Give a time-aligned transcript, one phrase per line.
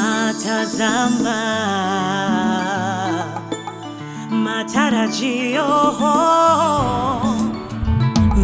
[0.00, 1.38] Natazama
[4.30, 5.66] matarajio,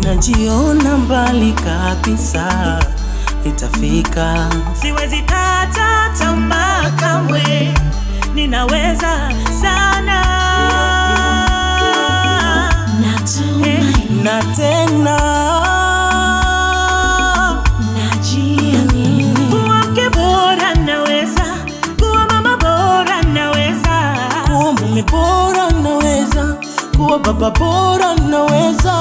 [0.04, 2.78] najiona mbali kabisa,
[3.44, 4.50] nitafika.
[4.82, 7.74] Siwezi kata tamaa kamwe,
[8.34, 9.30] ninaweza
[9.62, 10.22] sana.
[13.66, 13.84] Eh,
[14.24, 15.45] na tena
[27.26, 28.94] baba bora naweza,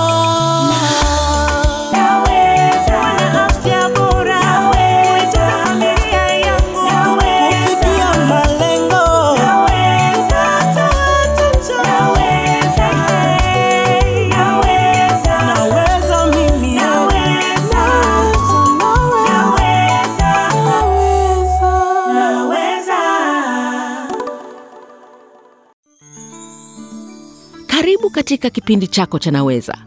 [28.37, 29.77] katika kipindi chako cha Naweza.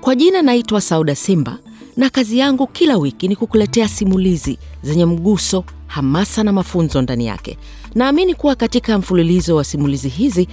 [0.00, 1.58] Kwa jina naitwa Sauda Simba
[1.96, 7.58] na kazi yangu kila wiki ni kukuletea simulizi zenye mguso, hamasa na mafunzo ndani yake.
[7.94, 10.48] Naamini kuwa katika mfululizo wa simulizi hizi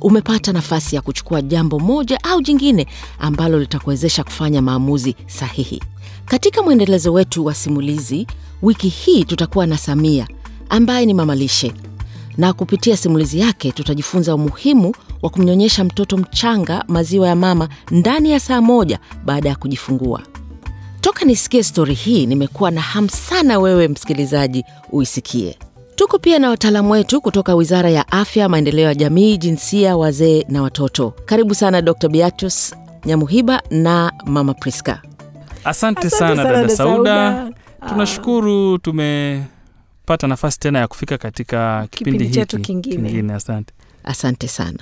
[0.00, 2.86] umepata nafasi ya kuchukua jambo moja au jingine
[3.18, 5.82] ambalo litakuwezesha kufanya maamuzi sahihi.
[6.24, 8.26] Katika mwendelezo wetu wa simulizi,
[8.62, 10.28] wiki hii tutakuwa na Samia
[10.68, 11.72] ambaye ni mamalishe
[12.38, 18.40] na kupitia simulizi yake tutajifunza umuhimu wa kumnyonyesha mtoto mchanga maziwa ya mama ndani ya
[18.40, 20.22] saa moja baada ya kujifungua.
[21.00, 25.58] Toka nisikie stori hii, nimekuwa na hamu sana wewe msikilizaji uisikie.
[25.94, 30.62] Tuko pia na wataalamu wetu kutoka Wizara ya Afya, Maendeleo ya Jamii, Jinsia, Wazee na
[30.62, 31.14] Watoto.
[31.24, 32.08] Karibu sana Dr.
[32.08, 35.02] Beatrice Nyamuhiba na Mama Priska.
[35.64, 35.66] Asante,
[36.06, 37.32] Asante sana, sana dada Sauda.
[37.32, 37.52] Sauda.
[37.88, 42.96] Tunashukuru tumepata nafasi tena ya kufika katika kipindi, Kipindi chetu kingine.
[43.08, 43.34] kingine.
[43.34, 43.74] Asante.
[44.06, 44.78] Asante sana.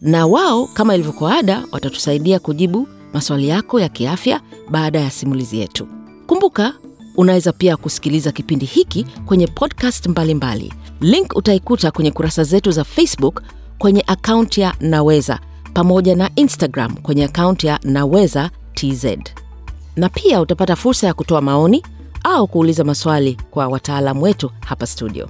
[0.00, 4.40] Na wao kama ilivyokuwa ada, watatusaidia kujibu maswali yako ya kiafya
[4.70, 5.88] baada ya simulizi yetu.
[6.26, 6.74] Kumbuka,
[7.16, 10.82] unaweza pia kusikiliza kipindi hiki kwenye podcast mbalimbali mbali.
[11.12, 13.42] Link utaikuta kwenye kurasa zetu za Facebook
[13.78, 15.40] kwenye akaunti ya Naweza
[15.74, 19.04] pamoja na Instagram kwenye akaunti ya Naweza TZ,
[19.96, 21.82] na pia utapata fursa ya kutoa maoni
[22.24, 25.28] au kuuliza maswali kwa wataalamu wetu hapa studio.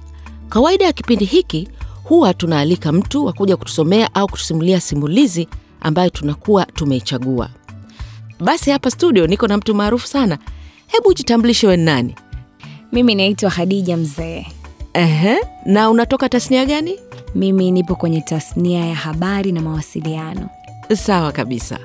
[0.49, 1.67] Kawaida ya kipindi hiki
[2.03, 5.47] huwa tunaalika mtu wa kuja kutusomea au kutusimulia simulizi
[5.81, 7.49] ambayo tunakuwa tumeichagua.
[8.39, 10.37] Basi hapa studio niko na mtu maarufu sana.
[10.87, 12.15] Hebu jitambulishe we nani?
[12.91, 14.45] Mimi naitwa Khadija Mzee.
[14.93, 16.99] Ehe, na unatoka tasnia gani?
[17.35, 20.49] Mimi nipo kwenye tasnia ya habari na mawasiliano.
[20.95, 21.79] Sawa kabisa.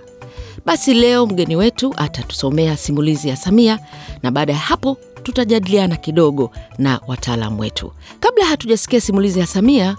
[0.66, 3.78] Basi leo mgeni wetu atatusomea simulizi ya Samia
[4.22, 7.92] na baada ya hapo tutajadiliana kidogo na wataalamu wetu.
[8.20, 9.96] Kabla hatujasikia simulizi ya Samia,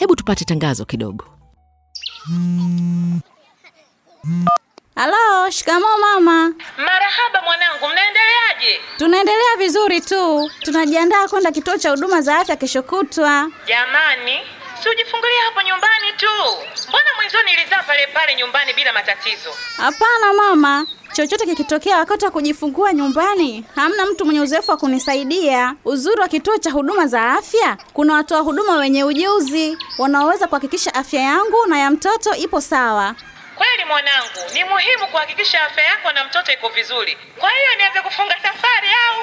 [0.00, 1.24] hebu tupate tangazo kidogo.
[4.96, 6.54] Halo, shikamoo mama.
[6.78, 8.80] Marahaba mwanangu, mnaendeleaje?
[8.96, 13.50] Tunaendelea vizuri tu, tunajiandaa kwenda kituo cha huduma za afya kesho kutwa.
[13.66, 14.38] Jamani,
[14.82, 16.26] si ujifungulia hapo nyumbani tu.
[16.88, 19.50] Mbona mwanzoni nilizaa pale pale nyumbani bila matatizo?
[19.76, 25.74] Hapana mama, chochote kikitokea wakati wa kujifungua nyumbani, hamna mtu mwenye uzoefu wa kunisaidia.
[25.84, 31.20] Uzuri wa kituo cha huduma za afya, kuna watoa huduma wenye ujuzi wanaoweza kuhakikisha afya
[31.20, 33.14] yangu na ya mtoto ipo sawa.
[33.56, 37.18] Kweli mwanangu, ni muhimu kuhakikisha afya yako na mtoto iko vizuri.
[37.38, 39.22] Kwa hiyo nianze kufunga safari au?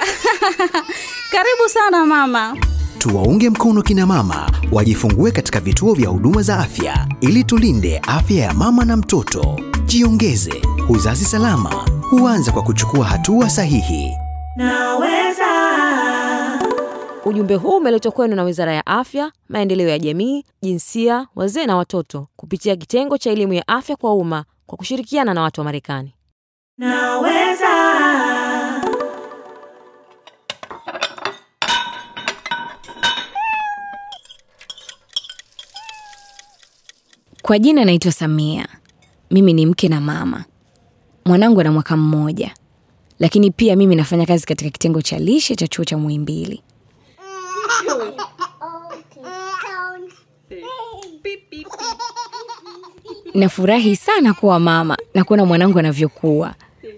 [1.32, 2.58] Karibu sana mama.
[2.98, 8.54] Tuwaunge mkono kina mama wajifungue katika vituo vya huduma za afya ili tulinde afya ya
[8.54, 9.60] mama na mtoto.
[9.86, 14.12] Jiongeze, uzazi salama huanza kwa kuchukua hatua sahihi.
[14.56, 15.46] naweza
[17.26, 22.28] Ujumbe huu umeletwa kwenu na Wizara ya Afya, Maendeleo ya Jamii, Jinsia, Wazee na Watoto
[22.36, 26.14] kupitia kitengo cha elimu ya afya kwa umma kwa kushirikiana na watu wa Marekani.
[26.78, 27.68] naweza
[37.48, 38.68] Kwa jina naitwa Samia.
[39.32, 40.46] Mimi ni mke na mama.
[41.26, 42.52] Mwanangu ana mwaka mmoja,
[43.20, 46.62] lakini pia mimi nafanya kazi katika kitengo cha lishe cha chuo cha Muhimbili.
[53.34, 56.56] Nafurahi sana kuwa mama na kuona mwanangu anavyokuwa,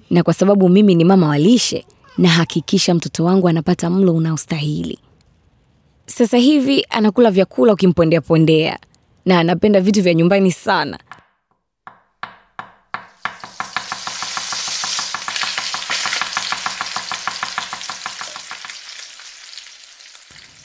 [0.09, 1.85] na kwa sababu mimi ni mama wa lishe,
[2.17, 4.99] nahakikisha mtoto wangu anapata mlo unaostahili.
[6.05, 8.79] Sasa hivi anakula vyakula ukimpondea pondea,
[9.29, 10.99] na anapenda vitu vya nyumbani sana.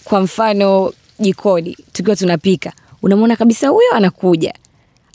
[0.04, 2.72] Kwa mfano jikoni, tukiwa tunapika,
[3.02, 4.54] unamwona kabisa huyo anakuja,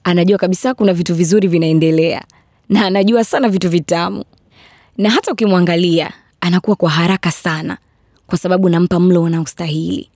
[0.04, 2.24] anajua kabisa kuna vitu vizuri vinaendelea,
[2.70, 4.24] na anajua sana vitu vitamu,
[4.98, 6.12] na hata ukimwangalia
[6.42, 7.78] anakuwa kwa haraka sana,
[8.28, 10.10] kwa sababu nampa mlo unaostahili.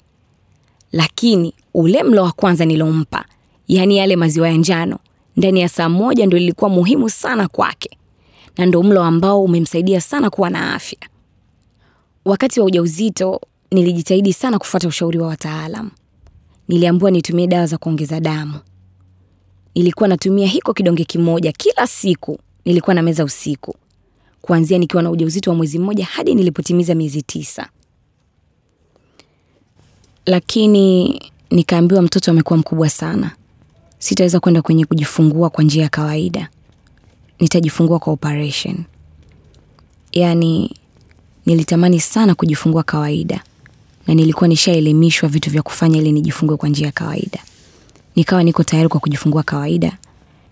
[0.94, 3.26] Lakini ule mlo wa kwanza nilompa,
[3.68, 5.00] yaani yale maziwa ya njano,
[5.38, 7.98] ndani ya saa moja ndo ilikuwa muhimu sana kwake,
[8.58, 11.00] na ndo mlo ambao umemsaidia sana kuwa na afya.
[12.26, 13.42] Wakati wa ujauzito
[13.72, 15.90] nilijitahidi sana kufuata ushauri wa wataalam.
[16.68, 18.60] Niliambiwa nitumie dawa za kuongeza damu.
[19.76, 23.76] Nilikuwa natumia hiko kidonge kimoja kila siku, nilikuwa na meza usiku,
[24.42, 27.70] kuanzia nikiwa na ujauzito wa mwezi mmoja hadi nilipotimiza miezi tisa.
[30.26, 31.20] Lakini
[31.52, 33.32] nikaambiwa mtoto amekuwa mkubwa sana,
[34.00, 36.50] sitaweza kwenda kwenye kujifungua kwa njia ya kawaida,
[37.40, 38.84] nitajifungua kwa operation.
[40.12, 40.76] Yaani
[41.46, 43.44] nilitamani sana kujifungua kawaida
[44.08, 47.40] na nilikuwa nishaelimishwa vitu vya kufanya ili nijifungue kwa njia ya kawaida.
[48.16, 49.98] Nikawa niko tayari kwa kujifungua kawaida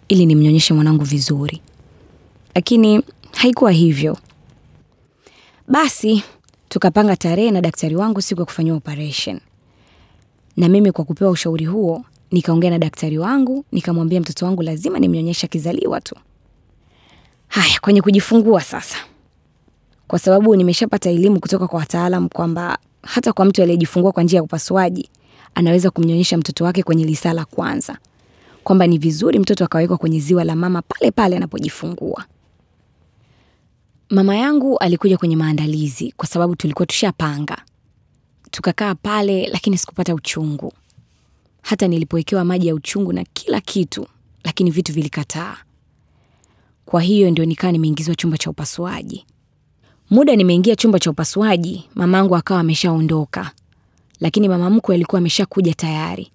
[0.07, 1.61] ili nimnyonyeshe mwanangu vizuri,
[2.55, 3.01] lakini
[3.31, 4.17] haikuwa hivyo.
[5.67, 6.23] Basi
[6.69, 9.39] tukapanga tarehe na daktari wangu siku ya kufanyiwa operation,
[10.57, 15.45] na mimi kwa kupewa ushauri huo nikaongea na daktari wangu, nikamwambia mtoto wangu lazima nimnyonyeshe
[15.45, 16.15] akizaliwa tu.
[17.47, 18.97] Haya, kwenye kujifungua sasa
[20.07, 24.43] kwa sababu nimeshapata elimu kutoka kwa wataalam kwamba hata kwa mtu aliyejifungua kwa njia ya
[24.43, 25.09] upasuaji
[25.55, 27.97] anaweza kumnyonyesha mtoto wake kwenye lisaa la kwanza,
[28.63, 32.25] kwamba ni vizuri mtoto akawekwa kwenye ziwa la mama pale pale anapojifungua.
[34.09, 37.57] Mama yangu alikuja kwenye maandalizi kwa sababu tulikuwa tushapanga.
[38.51, 40.73] Tukakaa pale, lakini sikupata uchungu,
[41.61, 44.07] hata nilipowekewa maji ya uchungu na kila kitu,
[44.43, 45.57] lakini vitu vilikataa.
[46.85, 49.25] Kwa hiyo ndio nikawa nimeingizwa chumba cha upasuaji.
[50.09, 53.51] Muda nimeingia chumba cha upasuaji, mamangu akawa ameshaondoka,
[54.19, 56.31] lakini mama mkwe alikuwa ameshakuja tayari.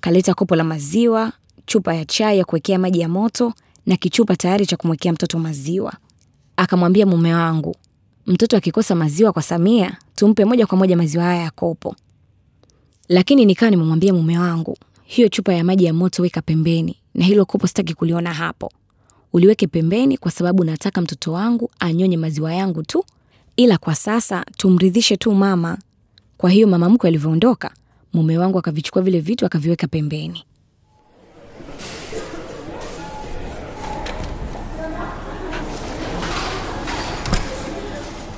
[0.00, 1.32] Kaleta kopo la maziwa,
[1.66, 3.52] chupa ya chai ya kuwekea maji ya moto
[3.86, 5.92] na kichupa tayari cha kumwekea mtoto maziwa.
[6.56, 7.76] Akamwambia mume wangu,
[8.26, 11.96] mtoto akikosa maziwa kwa Samia, tumpe moja kwa moja maziwa haya ya kopo.
[13.08, 17.44] Lakini nikawa nimemwambia mume wangu, hiyo chupa ya maji ya moto weka pembeni, na hilo
[17.44, 18.72] kopo sitaki kuliona hapo
[19.32, 23.04] uliweke pembeni kwa sababu nataka mtoto wangu anyonye maziwa yangu tu,
[23.56, 25.78] ila kwa sasa tumridhishe tu mama.
[26.38, 27.70] Kwa hiyo mama mkwe alivyoondoka,
[28.12, 30.44] mume wangu akavichukua vile vitu akaviweka pembeni.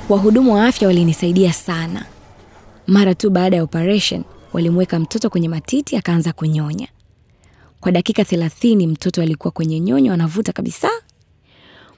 [0.08, 2.05] Wahudumu wa afya walinisaidia sana.
[2.87, 6.88] Mara tu baada ya operation, walimweka mtoto kwenye matiti akaanza kunyonya.
[7.81, 10.90] Kwa dakika thelathini mtoto alikuwa kwenye nyonyo anavuta kabisa,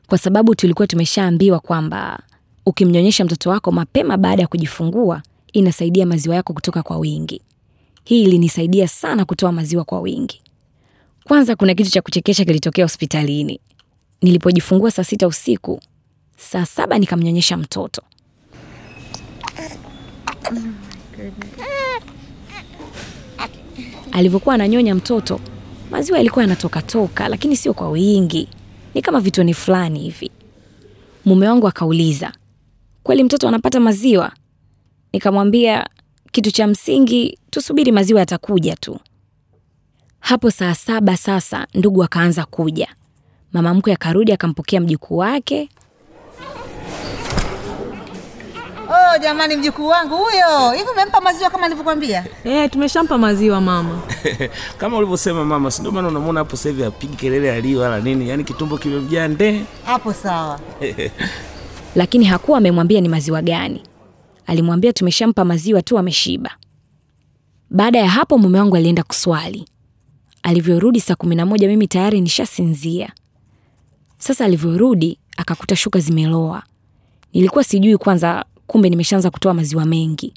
[0.07, 2.23] kwa sababu tulikuwa tumeshaambiwa kwamba
[2.67, 5.23] ukimnyonyesha mtoto wako mapema baada ya kujifungua
[5.53, 7.43] inasaidia maziwa yako kutoka kwa wingi.
[8.05, 10.41] Hii ilinisaidia sana kutoa maziwa kwa wingi.
[11.25, 13.61] Kwanza kuna kitu cha kuchekesha kilitokea hospitalini.
[14.23, 15.81] Nilipojifungua saa sita usiku,
[16.41, 18.03] saa saba nikamnyonyesha mtoto.
[24.13, 25.41] Alivyokuwa ananyonya mtoto,
[25.91, 28.49] maziwa yalikuwa yanatokatoka, lakini sio kwa wingi,
[28.95, 30.31] ni kama vitoni fulani hivi.
[31.25, 32.33] Mume wangu akauliza,
[33.03, 34.33] kweli mtoto anapata maziwa?
[35.13, 35.87] Nikamwambia
[36.33, 39.01] kitu cha msingi tusubiri, maziwa yatakuja tu.
[40.21, 42.89] Hapo saa saba sasa ndugu akaanza kuja.
[43.53, 45.69] Mama mkwe akarudi akampokea mjukuu wake.
[49.19, 50.71] Jamani mjukuu wangu huyo.
[50.77, 52.25] Hivi umempa maziwa kama nilivyokuambia?
[52.45, 54.01] Eh, tumeshampa maziwa mama.
[54.79, 58.29] kama ulivyosema mama, si ndio maana unamwona hapo sasa hivi apigi kelele alio wala nini,
[58.29, 59.65] yaani kitumbo kimemjaa nde.
[59.85, 60.61] Hapo sawa.
[61.95, 63.83] Lakini hakuwa amemwambia ni maziwa gani.
[64.47, 66.51] Alimwambia tumeshampa maziwa tu, ameshiba.
[67.71, 69.65] Baada ya hapo mume wangu alienda kuswali.
[70.43, 73.13] Alivyorudi saa kumi na moja mimi tayari nishasinzia.
[74.19, 76.63] Sasa alivyorudi akakuta shuka zimeloa.
[77.33, 80.35] Nilikuwa sijui kwanza, kumbe nimeshaanza kutoa maziwa mengi.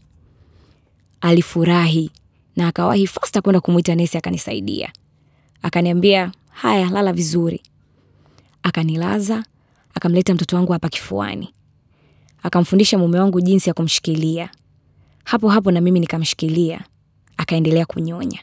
[1.22, 2.12] Alifurahi
[2.56, 4.92] na akawahi fasta kwenda kumwita nesi akanisaidia.
[5.62, 7.62] Akaniambia, haya, lala vizuri.
[8.64, 9.44] Akanilaza,
[9.96, 11.54] akamleta mtoto wangu hapa kifuani,
[12.44, 14.50] akamfundisha mume wangu jinsi ya kumshikilia.
[15.24, 16.82] Hapo hapo na mimi nikamshikilia,
[17.38, 18.40] akaendelea kunyonya,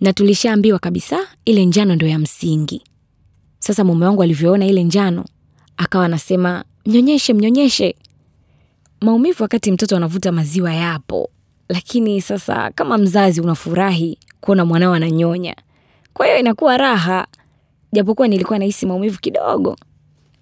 [0.00, 2.82] na tulishaambiwa kabisa ile njano ndo ya msingi.
[3.58, 5.24] Sasa mume wangu alivyoona ile njano,
[5.76, 7.94] akawa anasema mnyonyeshe, mnyonyeshe.
[9.00, 11.30] Maumivu wakati mtoto anavuta maziwa yapo,
[11.68, 15.56] lakini sasa kama mzazi unafurahi kuona mwanao ananyonya,
[16.12, 17.26] kwa hiyo inakuwa raha,
[17.92, 19.76] japokuwa nilikuwa nahisi maumivu kidogo.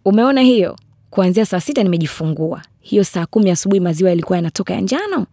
[0.05, 0.77] Umeona hiyo?
[1.11, 5.27] Kuanzia saa sita nimejifungua, hiyo saa kumi asubuhi maziwa yalikuwa yanatoka ya njano,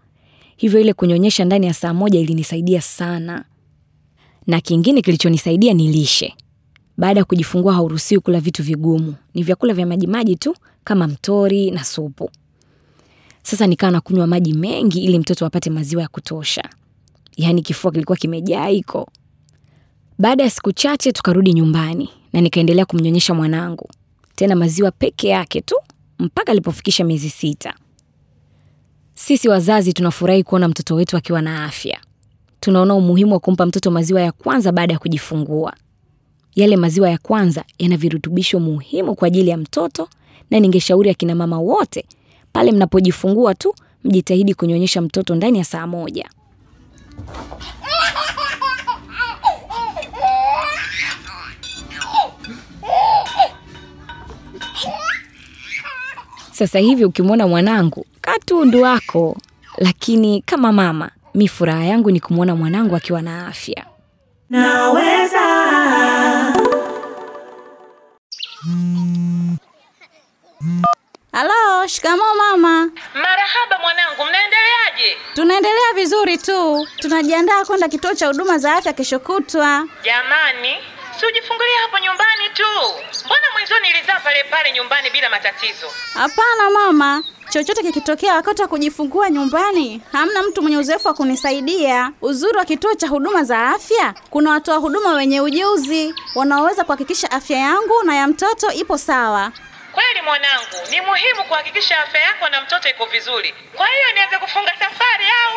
[0.57, 3.45] hivyo ile kunyonyesha ndani ya saa moja ilinisaidia sana.
[4.47, 6.33] Na kingine kilichonisaidia ni lishe.
[6.97, 11.83] Baada ya kujifungua hauruhusiwi kula vitu vigumu, ni vyakula vya majimaji tu kama mtori na
[11.83, 12.29] supu.
[13.43, 16.63] Sasa nikawa nakunywa maji mengi ili mtoto apate maziwa ya kutosha,
[17.37, 19.09] yaani kifua kilikuwa kimejaa iko.
[20.19, 23.89] Baada ya siku chache tukarudi nyumbani na nikaendelea kumnyonyesha mwanangu,
[24.35, 25.75] tena maziwa peke yake tu
[26.19, 27.73] mpaka alipofikisha miezi sita.
[29.13, 31.99] Sisi wazazi tunafurahi kuona mtoto wetu akiwa na afya.
[32.59, 35.73] Tunaona umuhimu wa kumpa mtoto maziwa ya kwanza baada ya kujifungua.
[36.55, 40.09] Yale maziwa ya kwanza yana virutubisho muhimu kwa ajili ya mtoto,
[40.51, 42.05] na ningeshauri akina mama wote
[42.53, 46.29] pale mnapojifungua tu mjitahidi kunyonyesha mtoto ndani ya saa moja.
[56.51, 59.37] Sasa hivi ukimwona mwanangu katundu wako,
[59.77, 63.85] lakini kama mama, mi furaha yangu ni kumwona mwanangu akiwa na afya.
[64.49, 65.52] Naweza.
[71.33, 72.89] Halo, shikamoo mama.
[73.13, 75.17] Marahaba mwanangu, mnaendeleaje?
[75.33, 79.87] Tunaendelea vizuri tu, tunajiandaa kwenda kituo cha huduma za afya kesho kutwa.
[80.03, 80.75] Jamani,
[81.19, 82.63] si ujifungulia hapo nyumbani tu.
[83.25, 85.87] Mbona mwenzoni ilizaa pale pale nyumbani bila matatizo?
[86.13, 92.11] Hapana mama, chochote kikitokea wakati wa kujifungua nyumbani, hamna mtu mwenye uzoefu wa kunisaidia.
[92.21, 97.57] Uzuri wa kituo cha huduma za afya, kuna watoa huduma wenye ujuzi wanaoweza kuhakikisha afya
[97.57, 99.51] yangu na ya mtoto ipo sawa.
[99.93, 103.53] Kweli mwanangu, ni muhimu kuhakikisha afya yako na mtoto iko vizuri.
[103.77, 105.53] Kwa hiyo nianze kufunga safari au?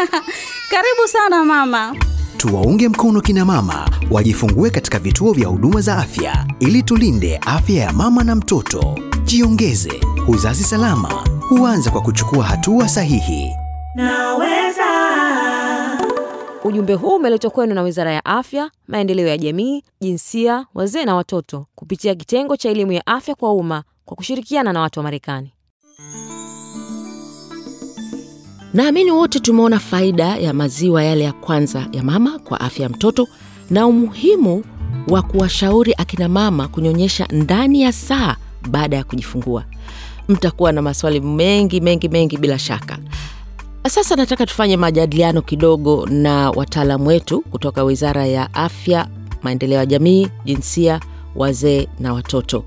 [0.72, 1.96] Karibu sana mama.
[2.36, 7.92] Tuwaunge mkono kina mama wajifungue katika vituo vya huduma za afya ili tulinde afya ya
[7.92, 8.98] mama na mtoto.
[9.24, 13.50] Jiongeze, uzazi salama huanza kwa kuchukua hatua sahihi.
[13.94, 14.91] Naweza.
[16.64, 21.66] Ujumbe huu umeletwa kwenu na Wizara ya Afya, Maendeleo ya Jamii, Jinsia, Wazee na Watoto
[21.74, 25.52] kupitia kitengo cha elimu ya afya kwa umma kwa kushirikiana na watu wa Marekani.
[28.74, 33.28] Naamini wote tumeona faida ya maziwa yale ya kwanza ya mama kwa afya ya mtoto
[33.70, 34.64] na umuhimu
[35.08, 38.36] wa kuwashauri akina mama kunyonyesha ndani ya saa
[38.70, 39.64] baada ya kujifungua.
[40.28, 42.98] Mtakuwa na maswali mengi mengi mengi bila shaka.
[43.88, 49.06] Sasa nataka tufanye majadiliano kidogo na wataalamu wetu kutoka Wizara ya Afya,
[49.42, 51.00] Maendeleo ya Jamii, Jinsia,
[51.36, 52.64] Wazee na Watoto.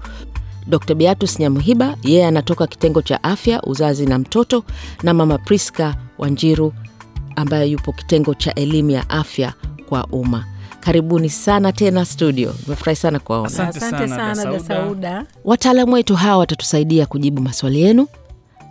[0.68, 4.64] Dkt Beatus Nyamuhiba, yeye anatoka kitengo cha afya, uzazi na mtoto,
[5.04, 6.74] na Mama Priska Wanjiru
[7.36, 9.54] ambaye yupo kitengo cha elimu ya afya
[9.90, 10.46] kwa umma.
[10.80, 13.48] Karibuni sana tena studio, nimefurahi sana kuwaona.
[13.48, 14.76] Asante Asante sana, sana Da da Sauda.
[14.86, 15.26] Sauda.
[15.46, 18.08] Wataalamu wetu hawa watatusaidia kujibu maswali yenu,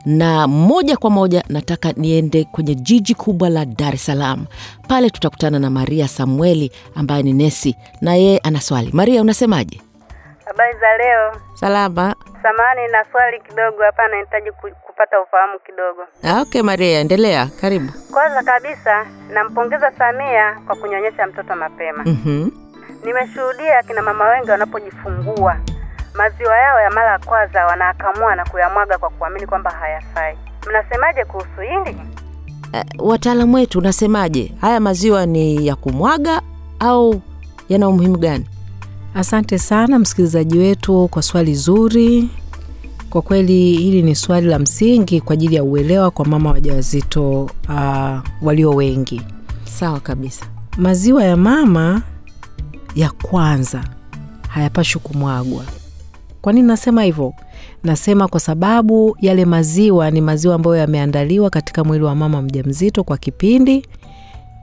[0.06, 4.46] na moja kwa moja nataka niende kwenye jiji kubwa la Dar es Salaam.
[4.88, 8.90] Pale tutakutana na Maria Samueli ambaye ni nesi, na yeye ana swali.
[8.92, 9.80] Maria, unasemaje?
[10.44, 11.32] Habari za leo.
[11.54, 12.14] Salama.
[12.42, 14.50] Samani na swali kidogo hapa, nahitaji
[14.86, 16.02] kupata ufahamu kidogo.
[16.22, 17.46] Ah, Okay Maria, endelea.
[17.60, 17.92] Karibu.
[18.12, 22.04] Kwanza kabisa, nampongeza Samia kwa kunyonyesha mtoto mapema.
[22.04, 22.50] Mhm.
[23.04, 25.56] Nimeshuhudia akina mama wengi wanapojifungua
[26.14, 30.36] maziwa yao ya mara ya kwanza wanaakamua na kuyamwaga kwa kuamini kwamba hayafai.
[30.68, 31.96] Mnasemaje kuhusu hili?
[32.72, 34.52] Uh, wataalamu wetu unasemaje?
[34.60, 36.42] Haya maziwa ni ya kumwaga
[36.80, 37.20] au
[37.68, 38.46] yana umuhimu gani?
[39.14, 42.28] Asante sana msikilizaji wetu kwa swali zuri.
[43.10, 48.18] Kwa kweli hili ni swali la msingi kwa ajili ya uelewa kwa mama wajawazito uh,
[48.42, 49.22] walio wengi.
[49.64, 50.46] Sawa kabisa.
[50.76, 52.02] Maziwa ya mama
[52.94, 53.84] ya kwanza
[54.48, 55.64] hayapashi kumwagwa.
[56.44, 57.34] Kwa nini nasema hivyo?
[57.84, 63.18] Nasema kwa sababu yale maziwa ni maziwa ambayo yameandaliwa katika mwili wa mama mjamzito kwa
[63.18, 63.86] kipindi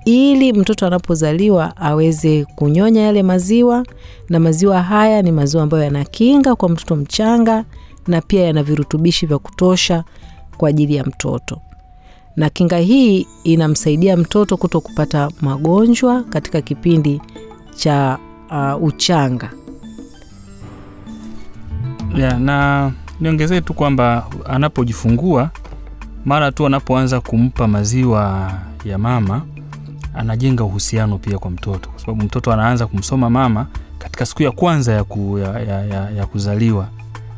[0.05, 3.85] ili mtoto anapozaliwa aweze kunyonya yale maziwa,
[4.29, 7.65] na maziwa haya ni maziwa ambayo yana kinga kwa mtoto mchanga
[8.07, 10.03] na pia yana virutubishi vya kutosha
[10.57, 11.61] kwa ajili ya mtoto,
[12.35, 17.21] na kinga hii inamsaidia mtoto kuto kupata magonjwa katika kipindi
[17.75, 18.17] cha
[18.51, 19.49] uh, uchanga.
[22.17, 25.49] Yeah, na niongezee tu kwamba anapojifungua
[26.25, 28.51] mara tu anapoanza kumpa maziwa
[28.85, 29.41] ya mama
[30.15, 31.89] anajenga uhusiano pia kwa mtoto.
[31.89, 33.67] Kwa sababu mtoto anaanza kumsoma mama
[33.99, 36.87] katika siku ya kwanza ya, ku, ya, ya, ya, ya kuzaliwa.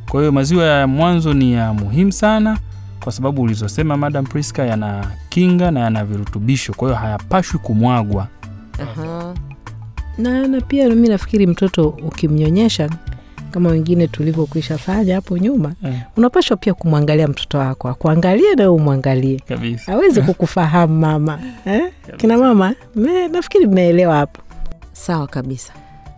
[0.09, 2.57] Kwa hiyo maziwa ya mwanzo ni ya muhimu sana
[3.03, 6.73] kwa sababu ulizosema madam priska yana kinga na yana virutubisho.
[6.73, 8.27] Kwa hiyo hayapashwi kumwagwa.
[8.81, 9.33] Aha.
[10.17, 12.89] na, na pia mi nafikiri mtoto ukimnyonyesha
[13.53, 16.01] kama wengine tulivyokwisha fanya hapo nyuma yeah.
[16.17, 19.41] unapashwa pia kumwangalia mtoto wako akuangalie nawe umwangalie
[19.87, 21.91] awezi kukufahamu mama eh?
[22.17, 24.41] kina mama me, nafikiri mmeelewa hapo
[24.93, 25.73] Sawa kabisa.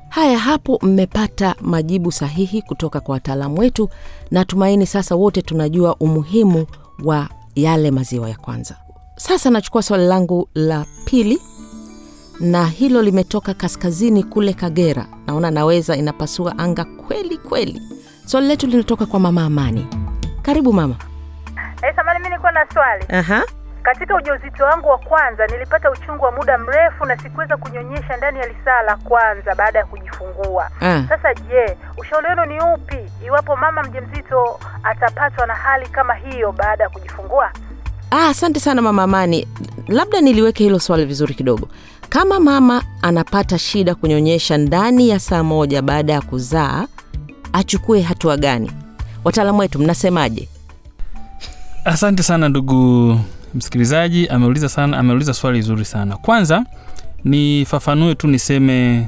[0.09, 3.89] Haya, hapo mmepata majibu sahihi kutoka kwa wataalamu wetu.
[4.31, 6.65] Natumaini sasa wote tunajua umuhimu
[7.03, 8.75] wa yale maziwa ya kwanza.
[9.15, 11.41] Sasa nachukua swali langu la pili,
[12.39, 15.05] na hilo limetoka kaskazini kule Kagera.
[15.27, 17.81] Naona naweza inapasua anga kweli kweli.
[18.25, 19.87] Swali letu linatoka kwa mama Amani.
[20.41, 20.95] Karibu mama.
[21.81, 23.05] Eh, samani mi niko na swali.
[23.09, 23.43] Aha.
[23.83, 28.47] Katika ujauzito wangu wa kwanza nilipata uchungu wa muda mrefu na sikuweza kunyonyesha ndani ya
[28.47, 30.69] lisaa la kwanza baada ya kujifungua.
[30.81, 31.03] Ah.
[31.09, 36.83] Sasa je, ushauri wenu ni upi iwapo mama mjamzito atapatwa na hali kama hiyo baada
[36.83, 37.51] ya kujifungua?
[38.11, 39.47] Ah, asante sana mama Amani.
[39.87, 41.67] Labda niliweke hilo swali vizuri kidogo.
[42.09, 46.87] Kama mama anapata shida kunyonyesha ndani ya saa moja baada ya kuzaa,
[47.53, 48.71] achukue hatua gani?
[49.23, 50.47] Wataalamu wetu mnasemaje?
[51.85, 53.19] Asante sana ndugu
[53.53, 56.17] msikilizaji, ameuliza sana, ameuliza swali zuri sana.
[56.17, 56.65] Kwanza
[57.23, 59.07] nifafanue tu niseme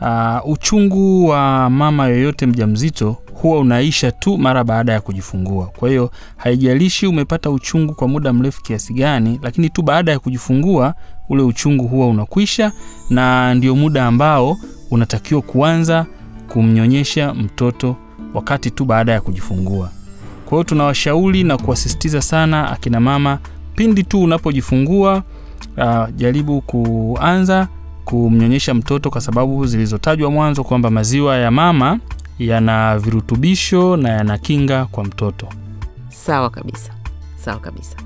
[0.00, 5.66] uh, uchungu wa mama yoyote mjamzito huwa unaisha tu mara baada ya kujifungua.
[5.66, 10.94] Kwa hiyo haijalishi umepata uchungu kwa muda mrefu kiasi gani, lakini tu baada ya kujifungua
[11.28, 12.72] ule uchungu huwa unakwisha,
[13.10, 14.56] na ndio muda ambao
[14.90, 16.06] unatakiwa kuanza
[16.48, 17.96] kumnyonyesha mtoto
[18.34, 19.90] wakati tu baada ya kujifungua.
[20.44, 23.38] Kwa hiyo tunawashauri na kuwasisitiza sana akina mama,
[23.76, 25.22] pindi tu unapojifungua
[25.76, 27.68] uh, jaribu kuanza
[28.04, 31.98] kumnyonyesha mtoto kwa sababu zilizotajwa mwanzo kwamba maziwa ya mama
[32.38, 35.48] yana virutubisho na yana kinga kwa mtoto.
[36.08, 36.92] Sawa kabisa,
[37.36, 37.96] sawa kabisa.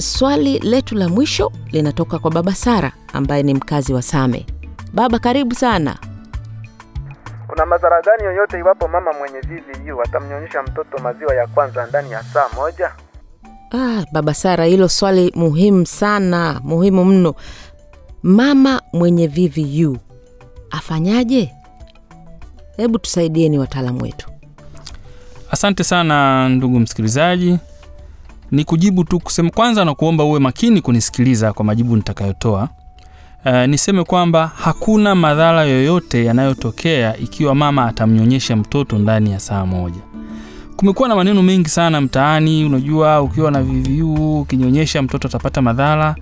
[0.00, 4.46] Swali letu la mwisho linatoka kwa baba Sara ambaye ni mkazi wa Same.
[4.92, 5.98] Baba, karibu sana.
[7.46, 12.22] Kuna madhara gani yoyote iwapo mama mwenye VVU atamnyonyesha mtoto maziwa ya kwanza ndani ya
[12.22, 12.92] saa moja?
[13.74, 17.34] Ah, baba Sara, hilo swali muhimu sana, muhimu mno.
[18.22, 19.96] Mama mwenye VVU
[20.70, 21.52] afanyaje?
[22.76, 24.30] Hebu tusaidieni wataalamu wetu.
[25.50, 27.58] Asante sana ndugu msikilizaji,
[28.50, 32.68] ni kujibu tu kusema kwanza na kuomba uwe makini kunisikiliza kwa majibu nitakayotoa.
[33.46, 40.00] Uh, niseme kwamba hakuna madhara yoyote yanayotokea ikiwa mama atamnyonyesha mtoto ndani ya saa moja.
[40.76, 46.16] Kumekuwa na maneno mengi sana mtaani, unajua ukiwa na VVU ukinyonyesha mtoto atapata madhara.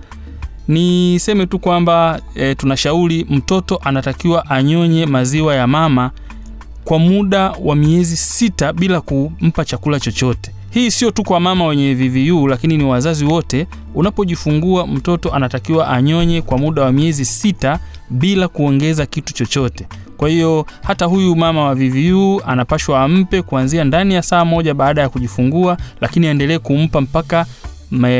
[0.67, 6.11] Niseme tu kwamba e, tunashauri mtoto anatakiwa anyonye maziwa ya mama
[6.83, 10.51] kwa muda wa miezi sita bila kumpa chakula chochote.
[10.77, 13.67] Hii sio tu kwa mama wenye VVU, lakini ni wazazi wote.
[13.95, 19.87] Unapojifungua mtoto anatakiwa anyonye kwa muda wa miezi sita bila kuongeza kitu chochote.
[20.17, 25.01] Kwa hiyo hata huyu mama wa VVU anapashwa ampe kuanzia ndani ya saa moja baada
[25.01, 27.45] ya kujifungua, lakini aendelee kumpa mpaka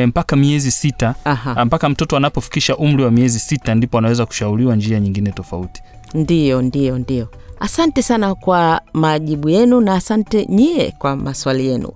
[0.07, 1.65] mpaka miezi sita Aha.
[1.65, 5.81] mpaka mtoto anapofikisha umri wa miezi sita ndipo anaweza kushauriwa njia nyingine tofauti.
[6.13, 7.27] Ndiyo, ndiyo, ndiyo.
[7.59, 11.89] Asante sana kwa majibu yenu na asante nyie kwa maswali yenu.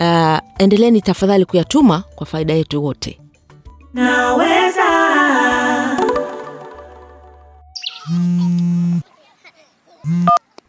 [0.00, 3.20] Uh, endeleni tafadhali kuyatuma kwa faida yetu wote.
[3.94, 4.84] Naweza.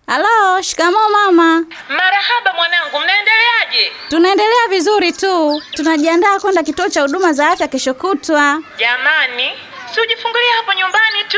[0.08, 1.66] Halo, shikamoo mama.
[1.90, 3.92] Marahaba mwanangu, mnaendeleaje?
[4.10, 8.62] Tunaendelea vizuri tu, tunajiandaa kwenda kituo cha huduma za afya kesho kutwa.
[8.80, 9.50] Jamani,
[9.94, 11.38] si ujifungulie hapo nyumbani tu.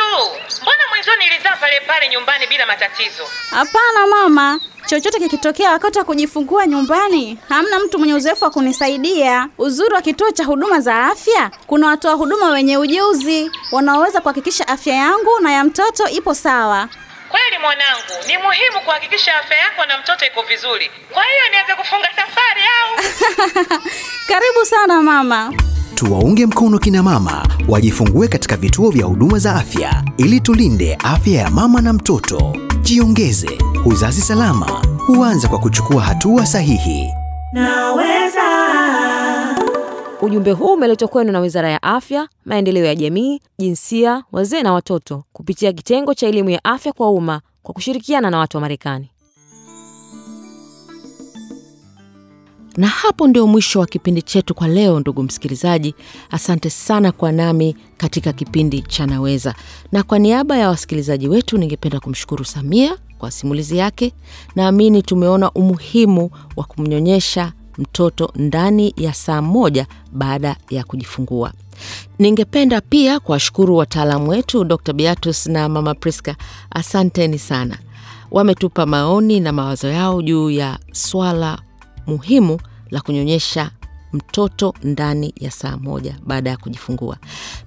[0.62, 3.28] Mbona mwanzo nilizaa pale pale nyumbani bila matatizo?
[3.50, 9.48] Hapana mama, chochote kikitokea wakati wa kujifungua nyumbani, hamna mtu mwenye uzoefu wa kunisaidia.
[9.58, 14.96] Uzuri wa kituo cha huduma za afya, kuna watoa huduma wenye ujuzi wanaoweza kuhakikisha afya
[14.96, 16.88] yangu na ya mtoto ipo sawa.
[17.30, 20.92] Kweli mwanangu, ni muhimu kuhakikisha afya yako na mtoto iko vizuri.
[21.14, 22.96] Kwa hiyo nianze kufunga safari au?
[24.30, 25.54] Karibu sana mama.
[25.96, 31.50] Tuwaunge mkono kina mama wajifungue katika vituo vya huduma za afya ili tulinde afya ya
[31.52, 32.56] mama na mtoto.
[32.82, 33.50] Jiongeze,
[33.86, 37.10] uzazi salama huanza kwa kuchukua hatua sahihi.
[37.54, 38.42] Naweza.
[40.22, 45.24] Ujumbe huu umeletwa kwenu na Wizara ya Afya, Maendeleo ya Jamii, Jinsia, Wazee na Watoto
[45.34, 49.11] kupitia kitengo cha elimu ya afya kwa umma kwa kushirikiana na watu wa Marekani.
[52.78, 55.96] Na hapo ndio mwisho wa kipindi chetu kwa leo, ndugu msikilizaji.
[56.32, 59.56] Asante sana kwa nami katika kipindi cha Naweza,
[59.92, 64.14] na kwa niaba ya wasikilizaji wetu ningependa kumshukuru Samia kwa simulizi yake.
[64.56, 71.54] Naamini tumeona umuhimu wa kumnyonyesha mtoto ndani ya saa moja baada ya kujifungua.
[72.20, 74.94] Ningependa pia kuwashukuru wataalamu wetu Dr.
[74.94, 76.36] Beatus na Mama Priska,
[76.70, 77.78] asanteni sana.
[78.32, 81.60] wametupa maoni na mawazo yao juu ya swala
[82.08, 82.60] muhimu
[82.90, 83.72] la kunyonyesha
[84.14, 87.18] mtoto ndani ya saa moja baada ya kujifungua.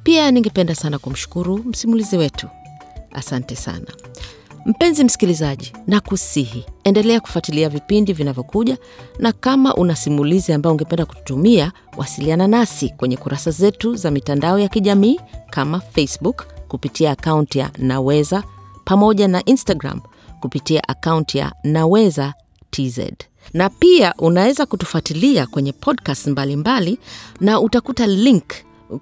[0.03, 2.49] Pia ningependa sana kumshukuru msimulizi wetu,
[3.13, 3.87] asante sana.
[4.67, 8.79] Mpenzi msikilizaji, na kusihi endelea kufuatilia vipindi vinavyokuja,
[9.19, 14.69] na kama una simulizi ambayo ungependa kututumia, wasiliana nasi kwenye kurasa zetu za mitandao ya
[14.69, 15.21] kijamii
[15.51, 18.43] kama Facebook kupitia akaunti ya Naweza
[18.85, 20.01] pamoja na Instagram
[20.41, 22.35] kupitia akaunti ya Naweza
[22.71, 23.01] TZ
[23.53, 26.99] na pia unaweza kutufuatilia kwenye podcast mbalimbali mbali,
[27.41, 28.45] na utakuta link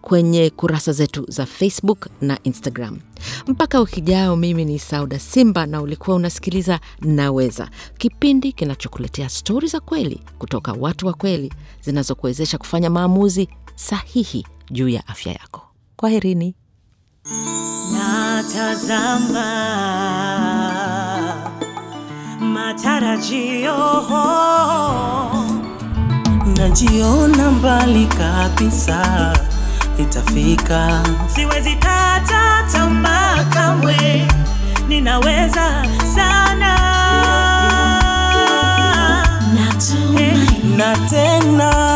[0.01, 2.99] kwenye kurasa zetu za Facebook na Instagram.
[3.47, 10.21] Mpaka ukijao, mimi ni Sauda Simba na ulikuwa unasikiliza Naweza, kipindi kinachokuletea stori za kweli
[10.39, 11.53] kutoka watu wa kweli
[11.85, 15.63] zinazokuwezesha kufanya maamuzi sahihi juu ya afya yako.
[15.97, 16.55] Kwaherini.
[17.93, 19.43] Natazama
[22.67, 23.77] matarajio,
[26.57, 29.33] najiona mbali kabisa,
[29.99, 31.03] itafika.
[31.35, 34.27] Siwezi kata tamaa kamwe,
[34.89, 36.79] ninaweza sana.
[40.77, 41.92] Na tena